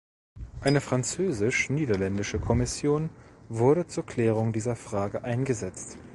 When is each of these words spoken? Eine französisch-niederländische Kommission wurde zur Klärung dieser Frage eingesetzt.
Eine 0.61 0.81
französisch-niederländische 0.81 2.39
Kommission 2.39 3.11
wurde 3.49 3.85
zur 3.85 4.03
Klärung 4.03 4.51
dieser 4.51 4.75
Frage 4.75 5.23
eingesetzt. 5.23 5.99